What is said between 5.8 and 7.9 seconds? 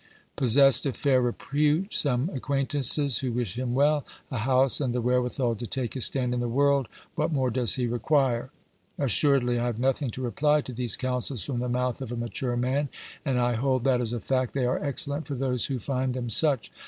his stand in the world, what more does he